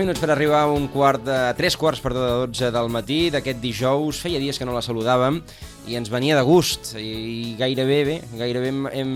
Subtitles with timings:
[0.00, 1.36] Minuts per arribar a un quart de...
[1.58, 4.20] tres quarts, perdó, de 12 del matí d'aquest dijous.
[4.22, 5.40] Feia dies que no la saludàvem
[5.90, 9.12] i ens venia de gust i gairebé bé, gairebé hem, hem,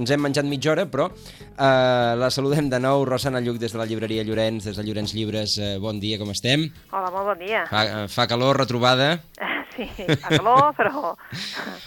[0.00, 3.80] ens hem menjat mitja hora, però eh, la saludem de nou, Rosana Lluc des de
[3.80, 5.58] la llibreria Llorenç, des de Llorenç Llibres.
[5.60, 6.70] Eh, bon dia, com estem?
[6.92, 7.66] Hola, molt bon dia.
[7.68, 9.18] Fa, eh, fa calor, retrobada.
[9.72, 11.14] Sí, a calor, però...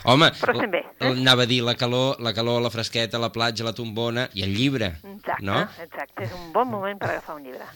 [0.09, 1.11] Home, Però estem bé, eh?
[1.11, 4.55] anava a dir la calor, la calor, la fresqueta, la platja, la tombona i el
[4.57, 5.59] llibre, Exacte, no?
[5.83, 6.25] exacte.
[6.25, 7.67] És un bon moment per agafar un llibre.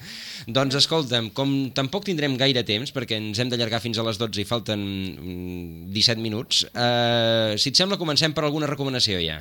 [0.48, 4.41] Doncs escolta'm, com tampoc tindrem gaire temps, perquè ens hem d'allargar fins a les 12
[4.41, 9.39] i falten mm, 17 minuts, eh, si et sembla comencem per alguna recomanació ja.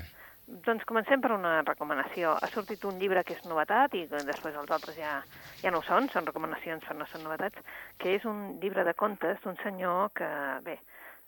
[0.69, 2.35] Doncs comencem per una recomanació.
[2.45, 5.15] Ha sortit un llibre que és novetat i després els altres ja,
[5.63, 7.63] ja no ho són, són recomanacions però no són novetats,
[7.97, 10.29] que és un llibre de contes d'un senyor que,
[10.67, 10.77] bé,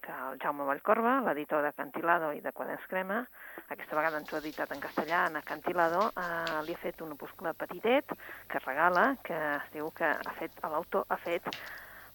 [0.05, 3.23] que el Jaume Vallcorba, l'editor de Cantilado i de Quaderns Crema,
[3.71, 7.17] aquesta vegada ens ho ha editat en castellà, en Cantilado, eh, li ha fet un
[7.17, 8.13] opuscle petitet
[8.53, 11.49] que regala, que es diu que ha fet, l'autor ha fet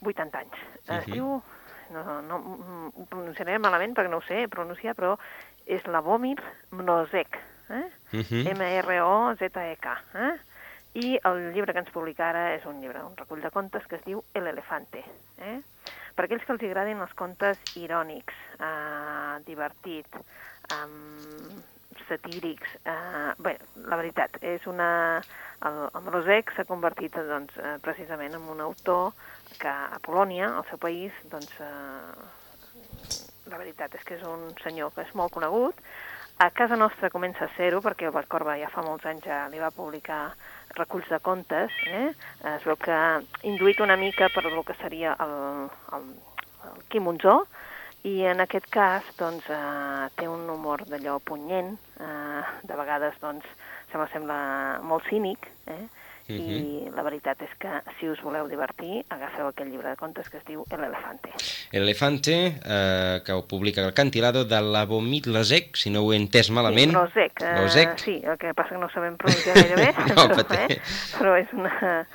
[0.06, 0.66] 80 anys.
[0.86, 1.14] Es Mhm.
[1.14, 1.42] diu,
[1.90, 5.18] no, no, mm, ho pronunciaré malament perquè no ho sé pronunciar, però
[5.66, 6.38] és la Vomir
[6.72, 7.86] Mrozek, eh?
[8.14, 8.44] Uh -huh.
[8.56, 9.98] M-R-O-Z-E-K.
[10.14, 10.34] Eh?
[10.94, 13.96] I el llibre que ens publica ara és un llibre, un recull de contes que
[13.96, 15.04] es diu El elefante.
[15.38, 15.62] Eh?
[16.16, 21.64] Per aquells que els agradin els contes irònics, eh, divertit, eh,
[22.08, 25.22] satírics, eh, bé, la veritat, és una...
[25.66, 29.14] El, el Mrozek s'ha convertit doncs, eh, precisament en un autor
[29.58, 32.26] que a Polònia, al seu país, doncs, eh,
[33.52, 35.80] la veritat és que és un senyor que és molt conegut.
[36.44, 39.62] A casa nostra comença a ser-ho, perquè el Valcorba ja fa molts anys ja li
[39.62, 40.34] va publicar
[40.76, 42.10] reculls de contes, eh?
[42.52, 42.98] es veu que
[43.48, 46.10] induït una mica per el que seria el, el,
[46.68, 47.38] el Quim Monzó,
[48.06, 51.72] i en aquest cas doncs, eh, té un humor d'allò punyent,
[52.04, 53.48] eh, de vegades doncs,
[53.92, 54.40] sembla, sembla
[54.84, 55.86] molt cínic, eh?
[56.28, 57.70] I la veritat és que
[58.00, 61.30] si us voleu divertir, agafeu aquell llibre de contes que es diu El elefante.
[61.72, 66.14] El Elefante, eh, que ho publica el Cantilado de la Vomit Lasek, si no ho
[66.14, 66.92] he entès malament.
[66.92, 67.42] Sí, Rosec.
[67.44, 70.82] eh, sí, el que passa que no sabem pronunciar gaire bé, No, però, paté.
[71.20, 72.06] però és una...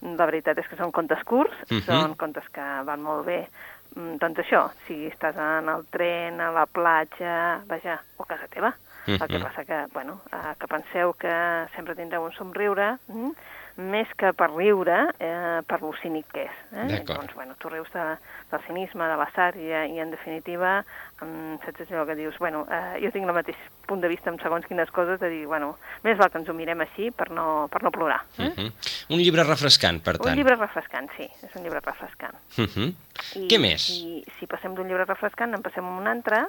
[0.00, 1.82] La veritat és que són contes curts, Mhm.
[1.84, 3.46] són contes que van molt bé.
[3.94, 8.74] Doncs això, si estàs en el tren, a la platja, vaja, o a casa teva.
[9.06, 9.42] El que Mhm.
[9.42, 13.30] passa que, bueno, eh, que penseu que sempre tindreu un somriure, mm?
[13.80, 16.56] Més que per riure, eh, per lo cínic que és.
[16.72, 17.00] Eh?
[17.06, 18.04] Doncs, bueno, tu rius de,
[18.50, 20.80] del cinisme, de la sària, i en definitiva,
[21.20, 23.58] mm, saps allò que dius, bueno, eh, jo tinc el mateix
[23.88, 25.72] punt de vista amb segons quines coses, de dir, bueno,
[26.04, 28.20] més val que ens ho mirem així per no, per no plorar.
[28.38, 28.50] Eh?
[28.50, 28.72] Uh -huh.
[29.10, 30.32] Un llibre refrescant, per tant.
[30.32, 32.36] Un llibre refrescant, sí, és un llibre refrescant.
[32.58, 32.94] Uh -huh.
[33.34, 33.88] I, Què més?
[33.90, 36.46] I si passem d'un llibre refrescant, en passem a un altre,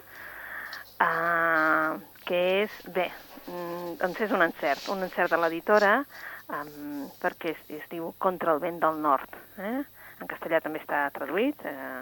[1.02, 3.12] uh, que és, bé,
[3.48, 6.06] mm, doncs és un encert, un encert de l'editora,
[6.52, 9.38] um, perquè es, es diu Contra el vent del nord.
[9.58, 9.78] Eh?
[10.22, 12.02] En castellà també està traduït, eh,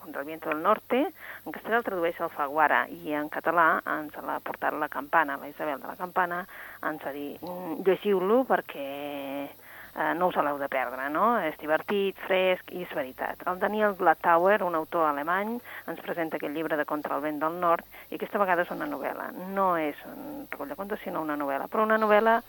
[0.00, 1.00] Contra el viento del norte,
[1.44, 5.50] en castellà el tradueix el Faguara, i en català ens l'ha portat la Campana, la
[5.50, 6.44] Isabel de la Campana,
[6.86, 9.48] ens ha dit, "Mm, llegiu-lo perquè
[9.96, 11.32] eh, no us l'heu de perdre, no?
[11.44, 13.42] És divertit, fresc i és veritat.
[13.50, 15.56] El Daniel Glattauer, un autor alemany,
[15.90, 18.88] ens presenta aquest llibre de Contra el vent del nord i aquesta vegada és una
[18.90, 19.30] novel·la.
[19.56, 22.40] No és un recull de contes, sinó una novel·la, però una novel·la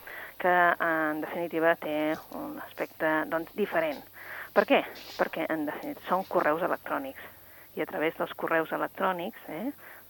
[0.41, 4.01] que en definitiva té un aspecte doncs, diferent.
[4.51, 4.81] Per què?
[5.19, 7.29] Perquè en definitiva són correus electrònics
[7.77, 9.69] i a través dels correus electrònics eh,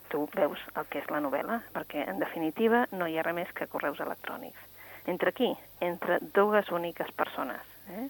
[0.09, 3.51] tu veus el que és la novel·la, perquè en definitiva no hi ha res més
[3.55, 4.70] que correus electrònics.
[5.05, 5.49] Entre qui?
[5.79, 7.61] Entre dues úniques persones.
[7.89, 8.07] Eh?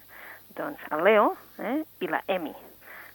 [0.56, 1.80] Doncs el Leo eh?
[2.00, 2.52] i la Emi.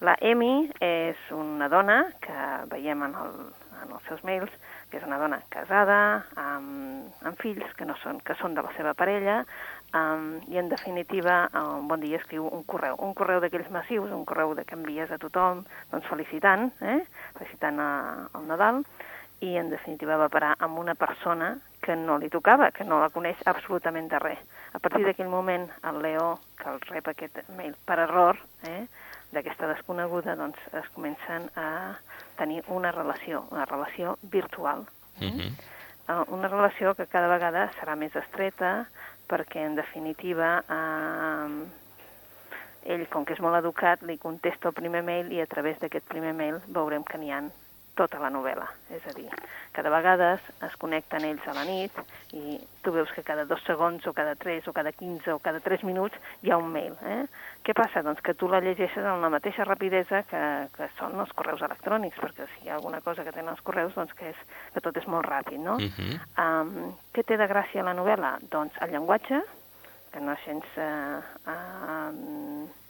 [0.06, 3.38] La Emi és una dona que veiem en, el,
[3.82, 4.52] en els seus mails,
[4.92, 5.98] que és una dona casada,
[6.38, 9.40] amb, amb fills que, no són, que són de la seva parella,
[9.98, 11.40] um, i en definitiva
[11.80, 15.12] un bon dia escriu un correu, un correu d'aquells massius, un correu de que envies
[15.12, 17.00] a tothom doncs felicitant, eh?
[17.40, 17.92] felicitant a,
[18.38, 18.84] el Nadal,
[19.42, 21.56] i en definitiva va parar amb una persona
[21.88, 24.40] que no li tocava, que no la coneix absolutament de res.
[24.76, 28.84] A partir d'aquell moment, el Leo, que el rep aquest mail per error, eh,
[29.32, 31.96] d'aquesta desconeguda, doncs es comencen a
[32.36, 34.84] tenir una relació, una relació virtual.
[35.22, 35.52] Uh -huh.
[36.10, 38.88] Eh, Una relació que cada vegada serà més estreta
[39.28, 41.66] perquè, en definitiva, eh,
[42.94, 46.08] ell, com que és molt educat, li contesta el primer mail i a través d'aquest
[46.08, 47.52] primer mail veurem que n'hi han
[47.98, 48.68] tota la novel·la.
[48.94, 49.28] És a dir,
[49.76, 51.98] cada vegada es connecten ells a la nit
[52.38, 55.60] i tu veus que cada dos segons o cada tres o cada 15 o cada
[55.66, 56.16] tres minuts
[56.46, 56.96] hi ha un mail.
[57.04, 57.26] Eh?
[57.66, 58.04] Què passa?
[58.06, 60.42] Doncs que tu la llegeixes amb la mateixa rapidesa que,
[60.78, 63.96] que són els correus electrònics, perquè si hi ha alguna cosa que tenen els correus,
[63.98, 64.42] doncs que, és,
[64.74, 65.76] que tot és molt ràpid, no?
[65.76, 66.18] Uh -huh.
[66.46, 68.38] um, què té de gràcia la novel·la?
[68.50, 69.42] Doncs el llenguatge,
[70.12, 70.66] que no és gens...
[70.78, 71.20] Uh,
[71.52, 72.86] uh,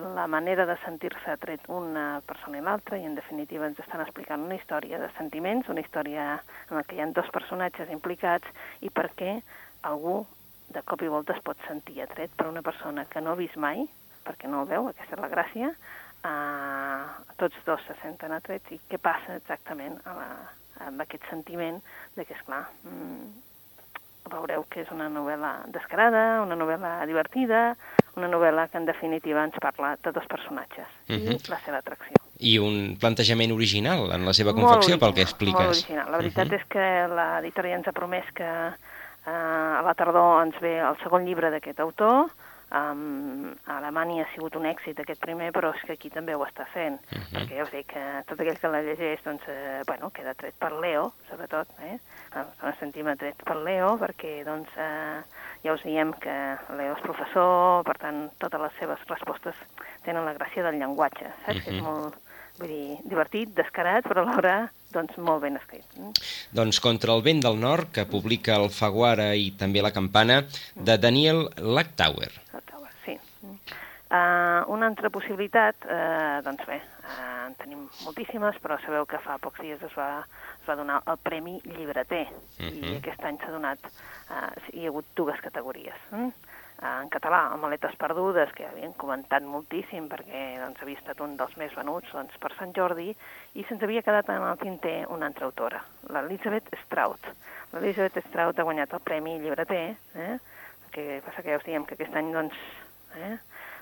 [0.00, 4.42] la manera de sentir-se tret una persona i l'altra i en definitiva ens estan explicant
[4.42, 6.24] una història de sentiments, una història
[6.70, 8.48] en la que hi ha dos personatges implicats
[8.82, 9.36] i per què
[9.82, 10.24] algú
[10.74, 13.56] de cop i volta es pot sentir atret per una persona que no ha vist
[13.56, 13.86] mai,
[14.26, 15.70] perquè no el veu, aquesta és la gràcia,
[16.26, 20.28] eh, tots dos se senten atrets i què passa exactament a la,
[20.88, 21.78] amb aquest sentiment
[22.16, 23.28] de que, esclar, mm,
[24.32, 27.76] veureu que és una novel·la descarada, una novel·la divertida,
[28.16, 31.34] una novel·la que en definitiva ens parla de dos personatges uh -huh.
[31.34, 32.16] i la seva atracció.
[32.38, 35.66] I un plantejament original en la seva confecció, original, pel que expliques.
[35.66, 36.10] Molt original.
[36.10, 36.60] La veritat uh -huh.
[36.60, 40.96] és que l'editora ja ens ha promès que eh, a la tardor ens ve el
[41.02, 42.30] segon llibre d'aquest autor,
[42.74, 46.42] Um, a Alemanya ha sigut un èxit aquest primer, però és que aquí també ho
[46.46, 47.32] està fent, uh -huh.
[47.34, 50.54] perquè ja us dic que tot aquell que la llegeix, doncs, eh, bueno, queda tret
[50.58, 51.98] per Leo, sobretot, eh?
[52.34, 55.22] Ens sentim atret per Leo, perquè, doncs, eh,
[55.62, 59.54] ja us diem que Leo és professor, per tant, totes les seves respostes
[60.02, 61.58] tenen la gràcia del llenguatge, saps?
[61.58, 61.76] Uh -huh.
[61.76, 62.14] És molt,
[62.58, 64.56] vull dir, divertit, descarat, però alhora
[64.94, 65.86] doncs molt ben escrit.
[66.54, 70.42] Doncs Contra el vent del nord, que publica el Faguara i també la Campana,
[70.74, 72.30] de Daniel Lactauer.
[72.52, 73.18] Lactauer, sí.
[73.44, 79.40] Uh, una altra possibilitat, uh, doncs bé, uh, en tenim moltíssimes, però sabeu que fa
[79.42, 80.08] pocs dies es va,
[80.60, 82.92] es va donar el Premi Llibreter, uh -huh.
[82.92, 83.80] i aquest any s'ha donat,
[84.30, 85.98] uh, hi ha hagut dues categories.
[86.12, 86.30] Mm?
[86.82, 91.54] En català, amb Maletes Perdudes, que havien comentat moltíssim perquè doncs, havia estat un dels
[91.60, 93.14] més venuts doncs, per Sant Jordi,
[93.54, 95.80] i se'ns havia quedat en el tinter una altra autora,
[96.10, 97.30] l'Elisabeth Strout.
[97.72, 99.86] L'Elisabeth Strout ha guanyat el Premi Llibreter,
[100.26, 100.36] eh?
[100.94, 102.58] que passa que ja us diem que aquest any doncs,
[103.16, 103.36] eh?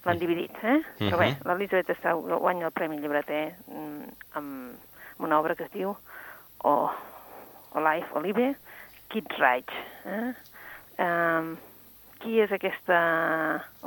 [0.04, 0.76] l'han dividit, eh?
[0.76, 1.10] Uh -huh.
[1.10, 4.04] però bé, l'Elisabeth Strout guanya el Premi Llibreter mm,
[4.34, 4.76] amb
[5.18, 5.96] una obra que es diu
[6.64, 6.90] O,
[7.72, 8.54] o Life Olive,
[9.08, 9.72] Kid Reich.
[10.04, 10.34] Eh?
[10.98, 11.58] Um,
[12.22, 12.98] qui és aquesta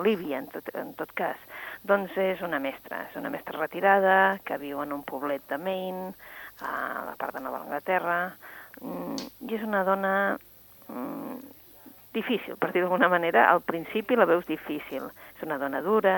[0.01, 1.39] Olivia, en tot, en tot cas?
[1.87, 6.11] Doncs és una mestra, és una mestra retirada que viu en un poblet de Maine,
[6.61, 6.71] a
[7.09, 8.19] la part de Nova Anglaterra,
[8.81, 10.13] mm, i és una dona
[10.87, 11.39] mm,
[12.15, 13.49] difícil, per dir d'alguna manera.
[13.51, 15.07] Al principi la veus difícil.
[15.35, 16.15] És una dona dura,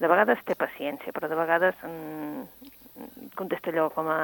[0.00, 2.70] de vegades té paciència, però de vegades mm,
[3.36, 4.20] contesta allò com a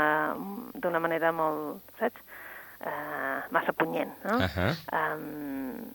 [0.75, 2.23] d'una manera molt, saps?
[2.81, 4.39] Uh, massa punyent, no?
[4.39, 4.73] Uh -huh.
[4.97, 5.95] um,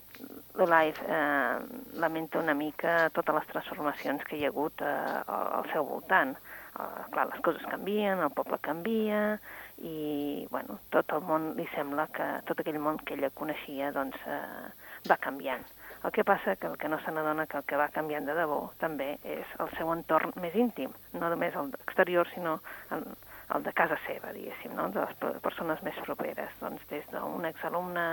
[0.64, 1.58] Life eh,
[1.94, 6.32] lamenta una mica totes les transformacions que hi ha hagut eh, al seu voltant.
[6.32, 9.38] Eh, clar, les coses canvien, el poble canvia,
[9.84, 14.16] i bueno, tot el món li sembla que tot aquell món que ella coneixia doncs,
[14.24, 14.72] eh,
[15.10, 15.64] va canviant.
[16.04, 18.36] El que passa que el que no se n'adona que el que va canviant de
[18.36, 22.60] debò també és el seu entorn més íntim, no només el exterior, sinó
[22.94, 23.04] el,
[23.54, 24.88] el de casa seva, diguéssim, no?
[24.94, 28.06] de les persones més properes, doncs des d'un exalumne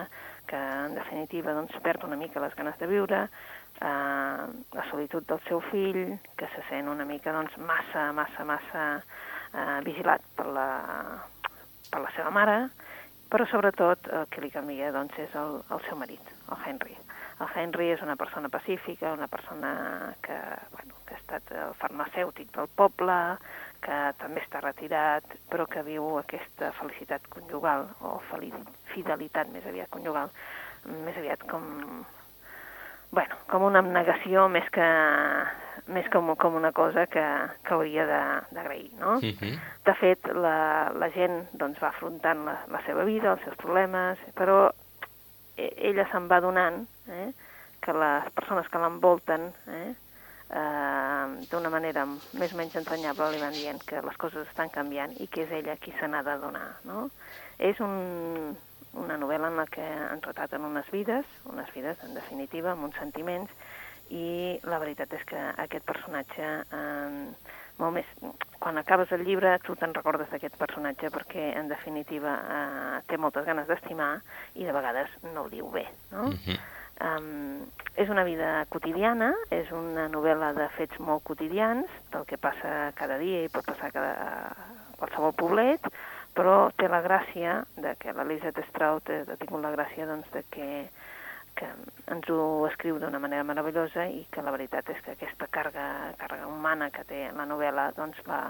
[0.49, 3.23] que en definitiva doncs, perd una mica les ganes de viure,
[3.81, 4.45] eh,
[4.77, 9.79] la solitud del seu fill, que se sent una mica doncs, massa, massa, massa eh,
[9.87, 10.69] vigilat per la,
[11.89, 12.57] per la seva mare,
[13.33, 16.97] però sobretot el que li canvia doncs, és el, el seu marit, el Henry.
[17.41, 20.37] El Henry és una persona pacífica, una persona que,
[20.75, 23.17] bueno, que ha estat el farmacèutic del poble,
[23.83, 28.19] que també està retirat, però que viu aquesta felicitat conjugal, o
[28.93, 30.31] fidelitat més aviat conjugal,
[31.03, 31.65] més aviat com,
[33.11, 34.87] bueno, com una abnegació més que,
[35.91, 37.25] més com, com una cosa que,
[37.65, 39.17] que hauria d'agrair, no?
[39.17, 39.59] Uh -huh.
[39.85, 44.17] De fet, la, la gent doncs, va afrontant la, la seva vida, els seus problemes,
[44.35, 44.71] però
[45.57, 47.31] ella se'n va donant eh,
[47.83, 49.93] que les persones que l'envolten eh,
[50.49, 55.15] eh, d'una manera més o menys entranyable li van dient que les coses estan canviant
[55.19, 56.69] i que és ella qui se n'ha de donar.
[56.87, 57.09] No?
[57.59, 58.55] És un,
[58.93, 62.99] una novel·la en la que han retraten unes vides, unes vides en definitiva, amb uns
[63.01, 63.51] sentiments,
[64.13, 68.09] i la veritat és que aquest personatge, eh, molt més,
[68.59, 73.47] quan acabes el llibre tu te'n recordes d'aquest personatge perquè en definitiva eh, té moltes
[73.47, 74.13] ganes d'estimar
[74.59, 76.27] i de vegades no ho diu bé, no?
[76.29, 76.59] Uh -huh.
[77.03, 77.65] Um,
[77.99, 83.17] és una vida quotidiana, és una novel·la de fets molt quotidians, del que passa cada
[83.19, 85.89] dia i pot passar cada, a qualsevol poblet,
[86.33, 90.69] però té la gràcia de que l'Elisabeth Strout ha tingut la gràcia doncs, de que
[91.55, 91.67] que
[92.11, 96.47] ens ho escriu d'una manera meravellosa i que la veritat és que aquesta càrrega, càrrega
[96.49, 98.41] humana que té la novel·la doncs la,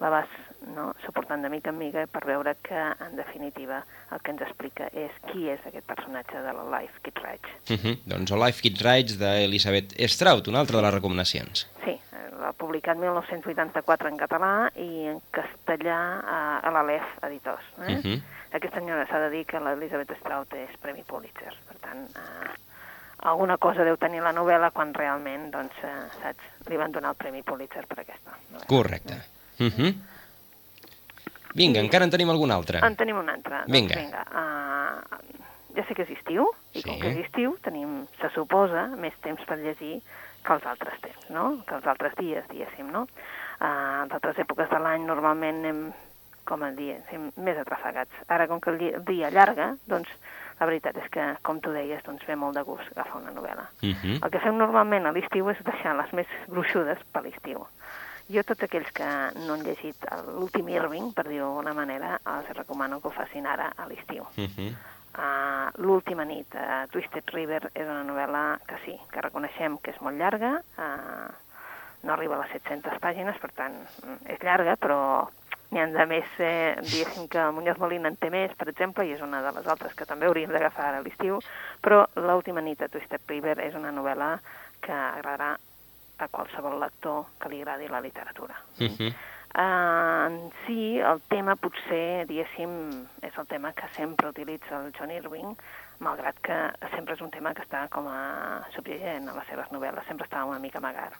[0.00, 0.34] la vas
[0.74, 4.90] no, suportant de mica en mica per veure que, en definitiva, el que ens explica
[4.92, 7.56] és qui és aquest personatge de la Life Kid Rage.
[7.70, 7.96] Uh -huh.
[8.06, 11.68] Doncs Life Kid Rage d'Elisabet Straut, una altra de les recomanacions.
[11.84, 11.99] Sí,
[12.58, 17.64] publicat 1984 en català i en castellà a, a l'Alef Editors.
[17.78, 17.94] Eh?
[17.94, 18.22] Uh -huh.
[18.52, 22.50] Aquesta senyora s'ha de dir que l'Elisabet Straut és Premi Pulitzer, per tant, eh,
[23.18, 27.16] alguna cosa deu tenir la novel·la quan realment, doncs, eh, saps, li van donar el
[27.16, 28.66] Premi Pulitzer per aquesta novel·la.
[28.66, 29.14] Correcte.
[29.58, 29.94] Uh -huh.
[31.54, 32.78] Vinga, encara en tenim algun altre.
[32.86, 33.64] En tenim un altre.
[33.66, 33.94] Vinga.
[33.94, 35.20] Doncs vinga uh,
[35.76, 36.88] ja sé que és estiu, i Sí.
[36.88, 40.00] com que és estiu tenim, se suposa, més temps per llegir
[40.44, 41.46] que els altres temps, no?
[41.66, 43.06] Que els altres dies, diguéssim, no?
[43.60, 45.80] Uh, en altres èpoques de l'any normalment anem,
[46.48, 48.22] com dir, anem més atrafegats.
[48.28, 50.10] Ara, com que el dia, el dia allarga, doncs
[50.60, 53.66] la veritat és que, com tu deies, doncs ve molt de gust agafar una novel·la.
[53.82, 54.16] Uh -huh.
[54.24, 57.66] El que fem normalment a l'estiu és deixar les més gruixudes per l'estiu.
[58.30, 59.06] Jo, tots aquells que
[59.46, 63.72] no han llegit l'últim Irving, per dir-ho d'alguna manera, els recomano que ho facin ara
[63.76, 64.22] a l'estiu.
[64.36, 64.74] Uh -huh.
[65.10, 69.98] Uh, L'última nit, uh, Twisted River, és una novel·la que sí, que reconeixem que és
[70.04, 71.30] molt llarga, uh,
[72.06, 73.74] no arriba a les 700 pàgines, per tant,
[74.04, 75.00] mm, és llarga, però
[75.70, 79.12] n'hi ha de més, eh, diguéssim que Muñoz Molina en té més, per exemple, i
[79.14, 81.40] és una de les altres que també hauríem d'agafar a l'estiu,
[81.82, 84.38] però L'última nit de Twisted River és una novel·la
[84.80, 85.56] que agradarà
[86.20, 88.54] a qualsevol lector que li agradi la literatura.
[88.78, 89.14] Uh -huh.
[89.50, 92.70] Uh, en si, el tema potser, diguéssim,
[93.26, 95.56] és el tema que sempre utilitza el John Irving,
[95.98, 96.58] malgrat que
[96.92, 98.20] sempre és un tema que està com a
[98.76, 101.18] subjacent a les seves novel·les, sempre està una mica amagat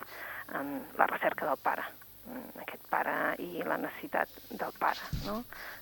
[0.61, 1.89] en la recerca del pare,
[2.63, 5.41] aquest pare i la necessitat del pare, no?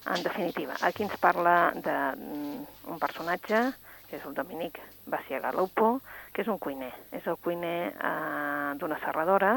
[0.08, 3.60] En definitiva, aquí ens parla d'un personatge,
[4.08, 5.98] que és el Dominic Baciagalupo,
[6.32, 6.94] que és un cuiner.
[7.12, 9.52] És el cuiner eh, d'una serradora,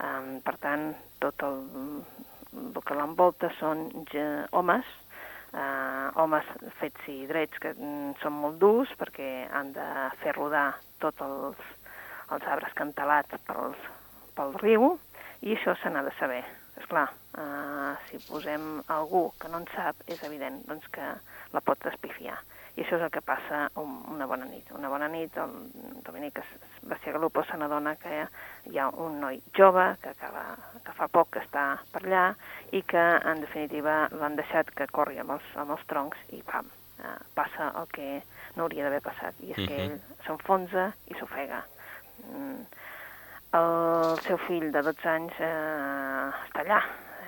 [0.00, 0.90] eh, per tant,
[1.22, 1.58] tot el,
[2.62, 4.26] el que l'envolta són ja,
[4.56, 4.88] homes,
[5.52, 9.88] eh, homes fets i drets que mm, són molt durs perquè han de
[10.22, 10.68] fer rodar
[11.02, 11.64] tots els,
[12.34, 13.90] els arbres cantalats pels,
[14.36, 14.94] pel riu
[15.42, 16.42] i això se n'ha de saber.
[16.76, 17.06] És clar,
[17.40, 21.08] eh, si posem algú que no en sap, és evident doncs, que
[21.54, 22.36] la pot despifiar.
[22.76, 24.68] I això és el que passa un, una bona nit.
[24.76, 25.54] Una bona nit, el
[26.04, 26.42] Dominic
[26.84, 28.26] Baciagalupo se n'adona que
[28.76, 30.42] hi ha un noi jove que, acaba,
[30.84, 31.62] que fa poc que està
[31.94, 32.24] per allà
[32.76, 36.68] i que, en definitiva, l'han deixat que corri amb els, amb els troncs i, pam,
[37.00, 38.08] eh, passa el que
[38.58, 39.40] no hauria d'haver passat.
[39.40, 41.62] I és que ell s'enfonsa i s'ofega.
[42.26, 42.60] Mm.
[43.56, 46.82] El seu fill de 12 anys eh, està allà,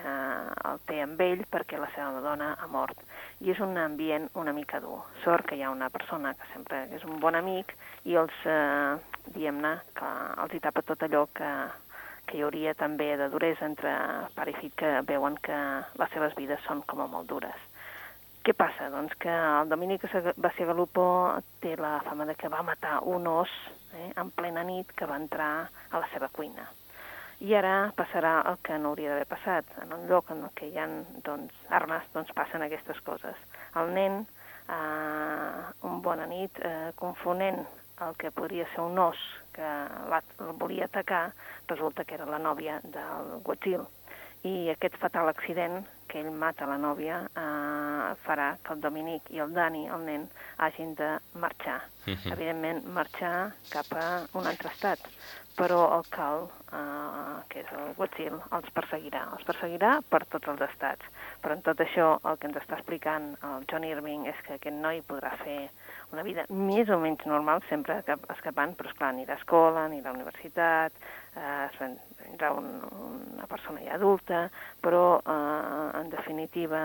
[0.09, 3.01] eh, el té amb ell perquè la seva dona ha mort.
[3.45, 5.03] I és un ambient una mica dur.
[5.25, 7.75] Sort que hi ha una persona que sempre és un bon amic
[8.05, 8.97] i els, eh,
[9.29, 10.11] diguem-ne, que
[10.45, 11.53] els hi tapa tot allò que,
[12.27, 13.95] que hi hauria també de duresa entre
[14.37, 15.59] pare i fill que veuen que
[16.03, 17.69] les seves vides són com a molt dures.
[18.45, 18.89] Què passa?
[18.93, 20.07] Doncs que el Dominic
[20.41, 21.05] Bacigalupo
[21.61, 23.53] té la fama de que va matar un os
[23.93, 25.53] eh, en plena nit que va entrar
[25.91, 26.65] a la seva cuina.
[27.41, 29.67] I ara passarà el que no hauria d'haver passat.
[29.83, 30.89] En un lloc en què hi ha
[31.27, 33.37] doncs, armes, doncs passen aquestes coses.
[33.79, 34.25] El nen,
[34.69, 37.63] eh, un bona nit, eh, confonent
[38.07, 39.19] el que podria ser un os
[39.53, 39.69] que
[40.41, 41.33] el volia atacar,
[41.67, 43.87] resulta que era la nòvia del Godzilla.
[44.47, 49.43] I aquest fatal accident, que ell mata la nòvia, eh, farà que el Dominic i
[49.43, 50.29] el Dani, el nen,
[50.59, 51.83] hagin de marxar.
[52.07, 52.33] Uh -huh.
[52.33, 54.99] Evidentment, marxar cap a un altre estat.
[55.59, 59.25] Però el cal, eh, que és el Godzilla, els perseguirà.
[59.35, 61.09] Els perseguirà per tots els estats.
[61.43, 64.79] Però en tot això, el que ens està explicant el John Irving és que aquest
[64.79, 65.59] noi podrà fer
[66.13, 67.99] una vida més o menys normal, sempre
[68.35, 71.03] escapant, però esclar, anirà a escola, anirà a la universitat,
[71.37, 71.91] eh,
[72.23, 72.71] tindrà un,
[73.35, 74.47] una persona ja adulta,
[74.85, 76.83] però eh, en definitiva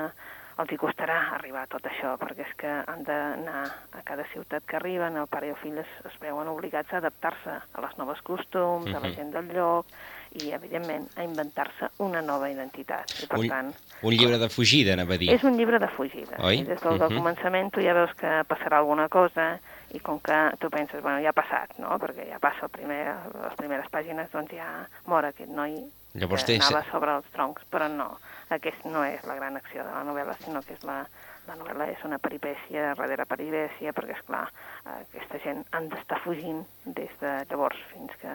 [0.62, 4.64] els hi costarà arribar a tot això, perquè és que han d'anar a cada ciutat
[4.70, 7.98] que arriben, el pare i el fill es, es veuen obligats a adaptar-se a les
[7.98, 8.98] noves costums, uh -huh.
[8.98, 9.86] a la gent del lloc,
[10.34, 13.06] i, evidentment, a inventar-se una nova identitat.
[13.24, 15.30] I, per un, tant, un llibre de fugida, anava a dir.
[15.34, 16.38] és un llibre de fugida.
[16.40, 16.60] Oi?
[16.60, 17.18] I des del, del Mhm.
[17.18, 19.60] començament tu ja veus que passarà alguna cosa
[19.92, 22.00] i com que tu penses, bueno, ja ha passat, no?
[22.00, 25.84] Perquè ja passa el primer, les primeres pàgines, doncs ja mor aquest noi
[26.14, 29.84] Llavors que té- anava sobre els troncs, però no, aquest no és la gran acció
[29.84, 31.00] de la novel·la, sinó que és la,
[31.48, 34.44] la novel·la és una peripècia darrere peripècia, perquè, és clar
[34.86, 38.34] aquesta gent han d'estar fugint des de llavors fins que...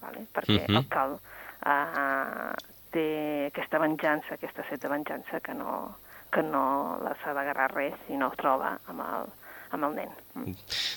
[0.00, 0.22] Vale?
[0.32, 0.76] Perquè Mhm.
[0.78, 1.18] el cal
[1.66, 2.54] uh,
[2.90, 5.96] té aquesta venjança, aquesta set de venjança que no,
[6.32, 9.28] que no la s'ha d'agarrar res si no es troba amb el,
[9.70, 10.12] amb el nen.
[10.34, 10.54] Mm.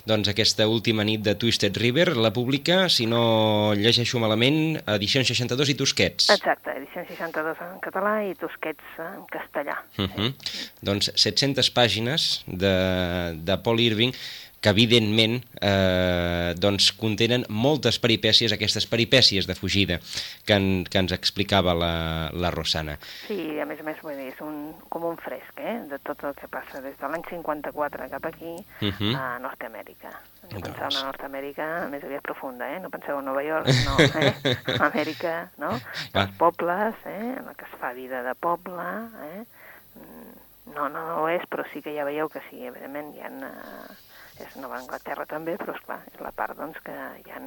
[0.09, 5.73] Doncs aquesta última nit de Twisted River la publica, si no llegeixo malament, Edicions 62
[5.73, 6.29] i Tusquets.
[6.33, 9.77] Exacte, edició 62 en català i Tusquets en castellà.
[9.97, 10.33] Uh -huh.
[10.81, 12.75] Doncs 700 pàgines de,
[13.37, 14.13] de Paul Irving
[14.63, 19.97] que evidentment eh, doncs contenen moltes peripècies, aquestes peripècies de fugida
[20.47, 21.95] que, en, que ens explicava la,
[22.31, 22.95] la Rosana.
[23.27, 26.23] Sí, a més a més, vull dir, és un, com un fresc, eh?, de tot
[26.23, 29.11] el que passa des de l'any 54 cap aquí uh -huh.
[29.19, 30.13] a Nord-Amèrica.
[30.43, 30.69] No doncs...
[30.69, 32.79] penseu en Nord-Amèrica més aviat profunda, eh?
[32.79, 34.33] No penseu en Nova York, no, eh?
[34.87, 35.75] Amèrica, no?
[36.13, 37.35] Els pobles, eh?
[37.39, 38.87] En la que es fa vida de poble,
[39.27, 39.43] eh?
[40.73, 43.27] No, no, no ho és, però sí que ja veieu que sí, evidentment hi ha...
[43.27, 47.41] Eh, és Nova Anglaterra també, però esclar, és la part doncs, que hi ha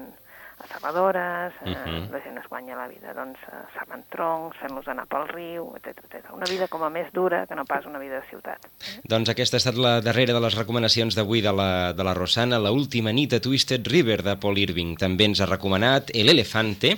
[0.72, 2.10] serradores, eh, uh -huh.
[2.10, 5.98] la gent es guanya la vida doncs, eh, serrant troncs, fent-los anar pel riu, etc,
[6.04, 6.32] etc.
[6.32, 8.64] Una vida com a més dura que no pas una vida de ciutat.
[8.64, 9.00] Eh?
[9.04, 12.58] Doncs aquesta ha estat la darrera de les recomanacions d'avui de, la, de la Rosana,
[12.58, 14.96] la última nit a Twisted River de Paul Irving.
[14.98, 16.96] També ens ha recomanat El Elefante,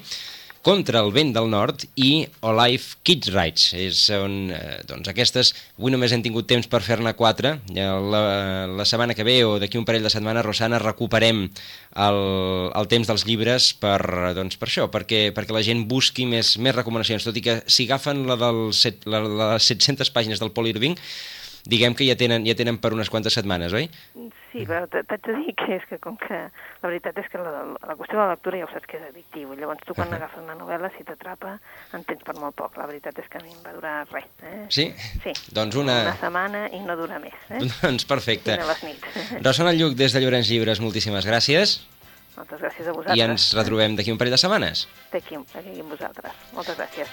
[0.68, 3.70] contra el vent del nord i Olive Kids Rights.
[3.72, 8.20] És on, eh, doncs aquestes, avui només hem tingut temps per fer-ne quatre, la,
[8.68, 12.20] la setmana que ve o d'aquí un parell de setmanes, Rosana, recuperem el,
[12.68, 13.96] el temps dels llibres per,
[14.36, 17.88] doncs, per això, perquè, perquè la gent busqui més, més recomanacions, tot i que si
[17.88, 21.00] agafen la, del set, la, les 700 pàgines del Paul Irving,
[21.68, 23.88] diguem que ja tenen, ja tenen per unes quantes setmanes, oi?
[24.48, 27.64] Sí, però t'haig de dir que és que com que la veritat és que la,
[27.76, 30.14] la qüestió de la lectura ja ho saps que és addictiu, llavors tu quan uh
[30.14, 30.22] -huh.
[30.22, 31.58] agafes una novel·la, si t'atrapa,
[31.92, 32.76] en tens per molt poc.
[32.76, 34.24] La veritat és que a mi em va durar res.
[34.42, 34.66] Eh?
[34.68, 34.94] Sí?
[35.22, 35.32] Sí.
[35.52, 36.00] Doncs una...
[36.02, 37.36] Una setmana i no dura més.
[37.50, 37.60] Eh?
[37.82, 38.56] Doncs perfecte.
[38.56, 39.06] Fins a les nits.
[39.46, 41.84] Rosana Lluc, des de Llorenç Llibres, moltíssimes gràcies.
[42.36, 43.18] Moltes gràcies a vosaltres.
[43.18, 44.88] I ens retrobem d'aquí un parell de setmanes.
[45.12, 46.32] D'aquí amb vosaltres.
[46.54, 47.08] Moltes gràcies.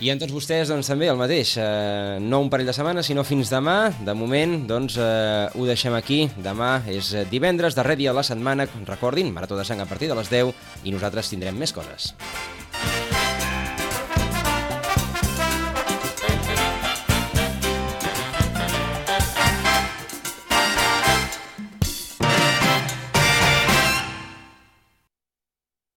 [0.00, 1.56] I en tots vostès, doncs, també el mateix.
[1.60, 3.92] Eh, no un parell de setmanes, sinó fins demà.
[4.00, 6.24] De moment, doncs, eh, ho deixem aquí.
[6.42, 8.68] Demà és divendres, darrer dia de la setmana.
[8.86, 12.14] Recordin, Marató de Sang a partir de les 10 i nosaltres tindrem més coses.